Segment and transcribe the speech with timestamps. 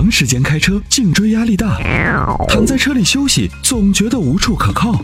[0.00, 1.78] 长时间开车，颈椎压力大，
[2.48, 4.94] 躺在车里休息总觉得无处可靠。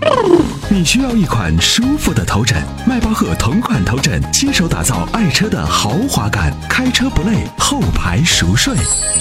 [0.71, 2.57] 你需要一款舒服的头枕，
[2.89, 8.73] 迈巴赫同款头枕，亲手打造爱车的豪华感，开车不累，后排熟睡。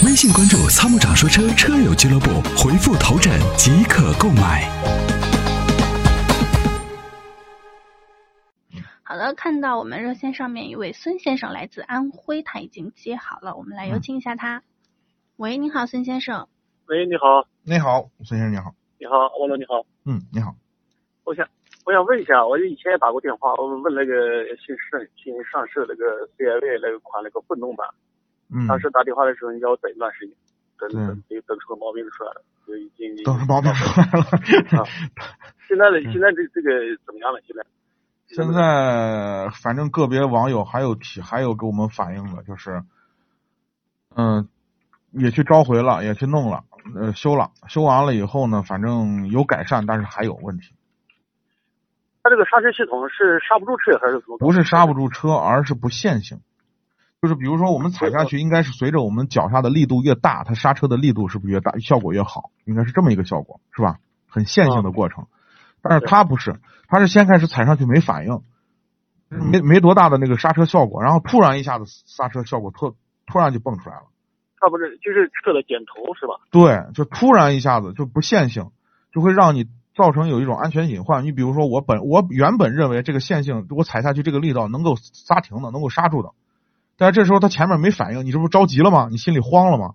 [0.05, 4.71] 微信关注“参谋长说车”车友俱乐部，回复“头枕”即可购买。
[9.03, 14.61] 好的，看到我们热线上面一位孙先生来自安徽，他已经接好了，我们来有请一下他。
[15.37, 16.47] 喂，你好，孙先生。
[16.87, 17.45] 喂，你好。
[17.63, 18.73] 你好，孙先生，你好。
[18.97, 19.83] 你好，王总，你好。
[20.05, 20.55] 嗯，你好。
[21.25, 21.45] 我想，
[21.85, 27.85] 我想问一下，我以前也打过电话，我问那个新市新上市那个 CRV 那个款那个混动版。
[28.49, 28.65] 嗯。
[28.65, 30.33] 当时打电话的时候，你叫我等一段时间，
[30.79, 34.23] 等等等等出个毛病出来了，就已经等出毛病出来了。
[34.79, 34.87] 啊。
[35.67, 36.71] 现在的现在这这个
[37.05, 37.41] 怎么样了？
[37.43, 37.65] 现在？
[38.31, 42.81] 现在反正个别网友还有提，还有给我们反映的，就是，
[44.15, 44.47] 嗯。
[45.17, 46.63] 也去召回了，也去弄了，
[46.95, 50.75] 呃，修了，修完了以后呢，反正有改善，但是还有问题。
[52.21, 54.19] 它这个刹车系统是刹不住车还是？
[54.39, 56.39] 不是刹不住车，而是不线性。
[57.21, 62.51] 就是比如说，我们踩下去，应该是随着我们脚下的力度越大，它刹车的力度是不是越大，效果越好？
[62.65, 63.97] 应该是这么一个效果，是吧？
[64.27, 65.27] 很线性的过程。
[65.81, 68.41] 但是它不是，它是先开始踩上去没反应，
[69.29, 72.95] 没没多大的那个刹车效果，然后突然一下子刹车效果特
[73.27, 74.03] 突然就蹦出来了。
[74.65, 76.41] 它不是就是车的点头是吧？
[76.49, 78.71] 对，就突然一下子就不线性，
[79.13, 81.23] 就会让你造成有一种安全隐患。
[81.23, 86.31] 你比如说，我本我原本认为这个线性，我踩下去这个力道能够刹停的，能够刹住的，
[86.97, 89.07] 但是这时候它前面没反应，你这不着急了吗？
[89.11, 89.93] 你心里慌了吗？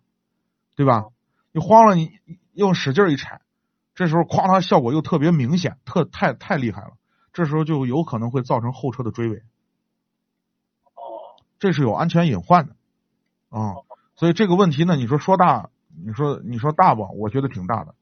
[0.77, 1.07] 对吧？
[1.51, 2.13] 你慌了，你
[2.55, 3.41] 用使劲一踩，
[3.97, 6.93] 这时候哐，它效果又特别明显，特太太厉害了，
[7.33, 9.39] 这时候就有可能会造成后车的追尾。
[10.95, 12.77] 哦，这是有安全隐患的，
[13.49, 13.75] 啊。
[14.21, 15.71] 所以这个问题呢，你说说大，
[16.05, 17.95] 你说你说大吧，我觉得挺大的。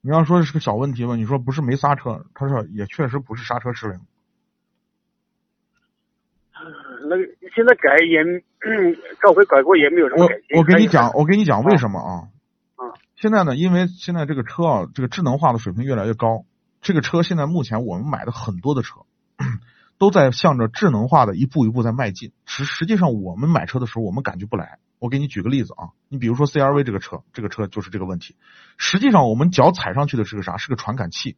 [0.00, 4.00] 你要说是个小问题吧，你说不是没刹车，他说也确实不是刹车失灵。
[7.10, 8.24] 那个现在改也，
[9.20, 10.56] 召回改过也没有什么改进。
[10.56, 12.32] 我我给你讲，我跟你讲为什么啊？
[12.76, 12.96] 啊。
[13.16, 16.46] 现在呢，因为现在这个车啊，这个智能化的水平越来越高，
[16.80, 19.00] 这个车现在目前我们买的很多的车，
[19.98, 22.32] 都在向着智能化的一步一步在迈进。
[22.44, 24.78] 实实际上，我们买车的时候，我们感觉不来。
[24.98, 28.36] 我给你举个例子啊，你比如说 CRV 这个车，这个车就是这个问题。
[28.76, 30.56] 实际上，我们脚踩上去的是个啥？
[30.56, 31.36] 是个传感器。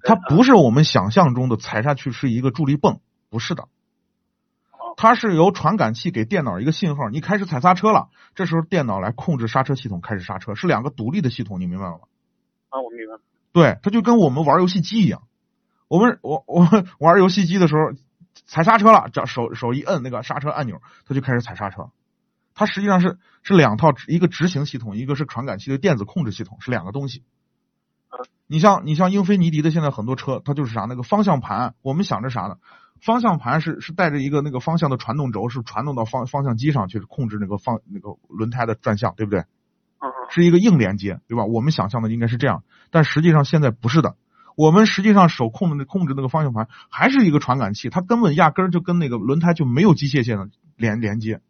[0.00, 3.68] 它不是我们想象中的踩下去是一个助力泵，不是的。
[4.96, 12.00] 它是由传感器给电脑一个信号，你开始踩刹车了，这时候电脑来控制刹车系统开始刹车，是两个独立的系统，你明白了吗？
[12.70, 13.22] 啊，我明白。
[13.52, 15.24] 对，它就跟我们玩游戏机一样，
[15.88, 16.66] 我们我我
[16.98, 17.92] 玩游戏机的时候
[18.46, 21.90] 踩刹车了，这手手一摁那个刹车按钮，它就开始踩刹车。
[22.54, 27.22] 它实际上是是两套，一个执行系统，一个是传感器的电子控制系统，是两个东西。
[28.46, 32.56] 你像你像英菲尼迪的现在很多车，它就是啥那个方向盘，我们想着啥呢？
[33.00, 39.44] 方向盘是是带着一个那个方向的传动轴，是传动到方方向机上去控制那个方那个轮胎的转向，对不对？
[40.30, 41.44] 是一个硬连接，对吧？
[41.44, 44.16] 我们想象的应该是这样，但实际上现在不是的。
[44.56, 51.40] 我们实际上手控的那控制那个方向盘还是一个传感器，它根本压根儿就跟那个轮胎就没有机械线的连连接。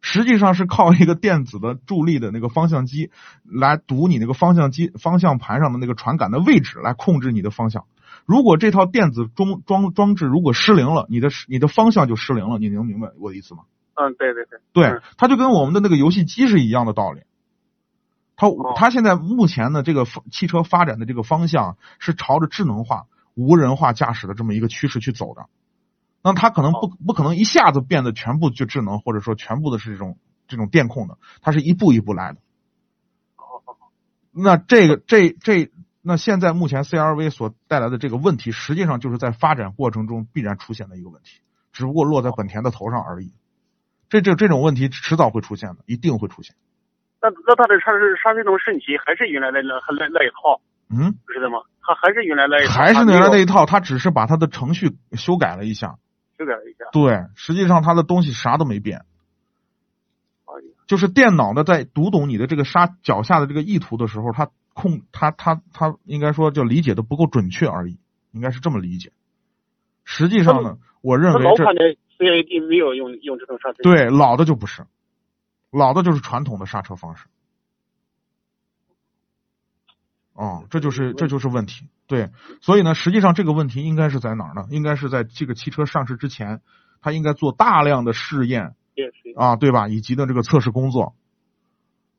[0.00, 3.10] 实际上是靠一个电子的助力的那个方向机
[3.42, 7.84] 来读你那个方向机方向盘上的那个传感的位置来控制你的方向。
[8.24, 12.58] 如果这套电子装装装置如果失灵了，你的你的方向就失灵了。
[12.58, 13.62] 你能明白我的意思吗？
[13.94, 17.22] 嗯，对对对，对，它就跟我们的那个游戏机是一样的道理。
[18.38, 25.46] 它它现在目前的这个汽车发展的这个方向是朝着智能化、无人化驾驶的这么一个趋势去走的。
[26.22, 32.38] 那它可能不不可能一下子变得全部就智能，或者说全部的是这种这种电控的，它是一步一步来的。
[34.30, 41.40] 那这个这这那现在目前 CRV 所带来的这个问题，实际上就是在发展过程中必然出现的一个问题，
[41.72, 43.32] 只不过落在本田的头上而已。
[44.08, 46.54] 这这这种问题迟早会出现的，一定会出现。
[47.20, 50.60] 那那他的刹车刹车种升级还是原来的那那那一套？
[50.90, 51.58] 嗯，知道吗？
[51.82, 55.98] 他还是原来那一套，还是原来那一套，他只是把它的程序修改了一下。
[56.38, 59.00] 修改了一下，对，实际上它的东西啥都没变，
[60.86, 67.98] 就是电脑的在读懂你的这个刹脚下的这个意图的时候，它控它它它应该说叫理解的不够准确而已，
[68.30, 69.10] 应该是这么理解。
[70.04, 74.84] 实际上呢，我认为这老款的 CAD 没有用用这种刹车，对，老的就不是，
[75.70, 77.26] 老的就是传统的刹车方式。
[80.32, 81.88] 哦这就是这就是问题。
[82.06, 82.30] 对，
[82.60, 84.66] 所以呢，实际上这个问题应该是在哪儿呢？
[84.70, 86.62] 应该是在这个汽车上市之前，
[87.02, 88.76] 它应该做大量的试验
[89.36, 89.88] 啊，对吧？
[89.88, 91.14] 以及的这个测试工作，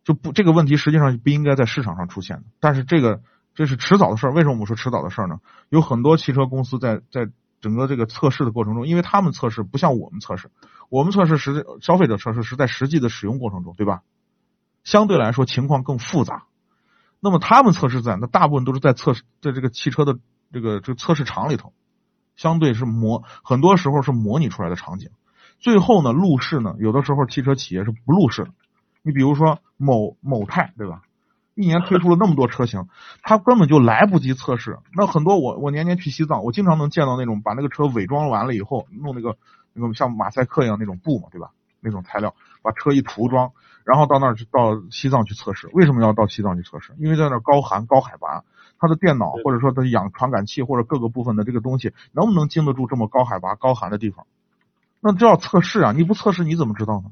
[0.04, 2.44] 就不这个问题实际上不应该在市场上出现的。
[2.60, 3.22] 但是这个
[3.56, 4.34] 这是迟早的事儿。
[4.34, 5.40] 为什么我们说迟早的事儿呢？
[5.70, 7.30] 有很多汽车公司在在
[7.62, 10.52] 整个这个测试的过程中，因为他们测试不像我们测试，
[10.90, 14.02] 我们测试实消费者测试是在实际的使用过程中，对吧？
[14.84, 16.46] 相对来说情况更复杂。
[17.20, 20.18] 那么他们测试在那大部分都是在测试在这个汽车的
[20.54, 21.74] 这个这个测试场里头，
[22.38, 25.10] 相对是模很多时候是模拟出来的场景。
[25.60, 28.52] 最后呢，路试呢，有的时候汽车企业是不路试的。
[29.02, 31.02] 你比如说某某泰，对吧？
[31.62, 32.88] 一年推出了那么多车型，
[33.22, 34.80] 它根本就来不及测试。
[34.96, 39.36] 那很多我我年年去西藏，我经常能见到那种把那个车伪装完了以后，弄那个
[39.74, 41.52] 那个像马赛克一样那种布嘛，对吧？
[41.82, 43.52] 那种材料把车一涂装，
[43.84, 45.70] 然后到那儿去到西藏去测试。
[45.74, 46.94] 为什么要到西藏去测试？
[46.98, 48.46] 因为在那儿高寒高海拔，
[48.80, 54.26] 它的电脑或者说它氧传感器或者各个部分的这个东西能不能经得住这么高海拔高寒的地方？
[55.02, 55.92] 那这要测试啊！
[55.92, 57.12] 你不测试你怎么知道呢？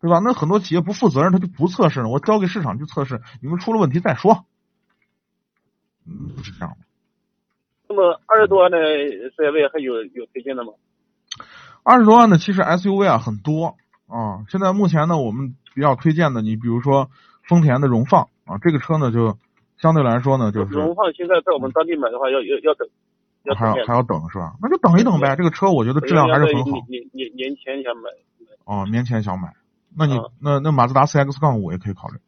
[0.00, 0.20] 对吧？
[0.22, 4.44] 那很多企业不负责任，他就不测试了，我交给市场去测试，你们出了问题再说。
[6.06, 6.76] 嗯，不是这样的。
[7.88, 10.72] 那么二十多万的 CRV 还有有推荐的吗？
[11.82, 13.76] 二十多万的其实 SUV 啊很多
[14.06, 17.10] 啊，现在目前呢我们比较推荐的，你比如说
[17.48, 19.38] 丰田的荣放啊，这个车呢就
[19.78, 22.88] 相对来说呢就是荣放现在在我们当地买的话要要要等，
[23.44, 24.54] 要还要还要等是吧？
[24.60, 25.36] 那就等一等呗。
[25.36, 26.70] 这个车我觉得质量还是很好。
[26.70, 28.10] 年年年年前想买，
[28.64, 29.52] 哦，年前想买，
[29.96, 32.18] 那你嗯那那马自达 CX 杠五也可以考虑，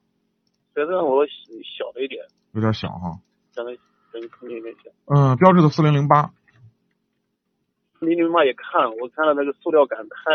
[0.74, 3.18] 虽然我小了一点，有点小哈。
[3.52, 3.74] 相对
[4.12, 4.90] 相对空间有点小。
[5.06, 6.30] 嗯，标致的四零零八，
[8.00, 10.32] 零零八也看了，我看了那个塑料感太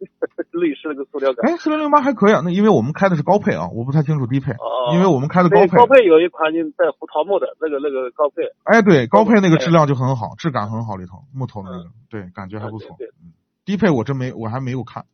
[0.56, 1.50] 类似那个塑料感。
[1.50, 2.40] 哎，四零零八还可以啊。
[2.44, 5.76] 那因为我们开的是高配啊，我不太清楚低配，哦，因为我们开的高配。
[5.76, 12.94] 高配有一款就带胡桃木的那个那个高配，哎，对，高配那个哎质量就很好，质感很好，里头木头的那个，对，感觉还不错。
[12.96, 13.32] 对对嗯，
[13.64, 15.04] 低配我真没，我还没有看。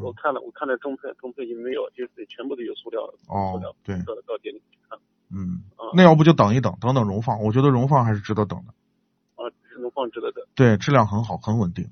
[0.00, 4.98] 我看了，我看了中配，中配就没有，就是全部都有塑料的，塑哦料，对，到到店里去看。
[5.30, 8.72] 嗯啊，那要不就等一等，等等荣放，我觉得荣放还是值得等的。
[9.36, 10.44] 啊，只能放值得等。
[10.54, 11.88] 对，质量很好，很稳定。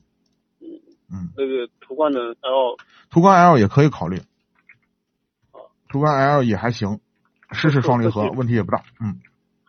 [0.61, 0.69] 嗯，
[1.13, 2.77] 嗯，那个途观的 L，
[3.11, 4.19] 途观 L 也可以考虑
[5.53, 7.01] 啊，途观 L 也还行，
[7.53, 8.83] 试试双离合问题也不大。
[9.01, 9.21] 嗯，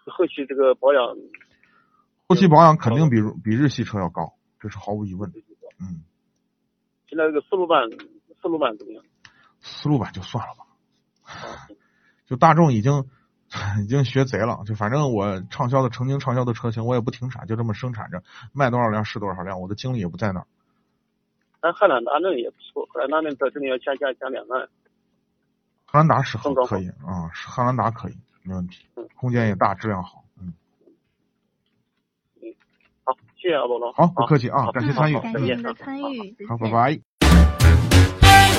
[0.05, 1.03] 后期这个保养，
[2.27, 5.39] 后期保养肯定比比日系车要高，这是毫无疑问的。
[5.79, 6.01] 嗯，
[7.07, 7.83] 现在这个四路版，
[8.41, 9.03] 四路版怎么样？
[9.61, 11.67] 思路版就算了吧，
[12.25, 13.05] 就大众已经
[13.83, 18.23] 已经学贼了，就反正我畅销的曾经畅销的车型我也不停产，就这么生产着，
[18.53, 20.47] 卖多少辆是多少辆，我的精力也不在那儿。
[21.59, 24.69] 但汉兰达那个也不错，汉兰达那在这里要加价加两万。
[25.85, 30.23] 汉兰达是很可以啊，是汉兰达可以，没问题嗯，空间也大，质量好。
[30.39, 30.53] 嗯，
[33.05, 33.91] 好，谢谢阿波罗。
[33.93, 37.16] 好，不客气啊，感谢参与，感谢再见您的参与，好，拜拜。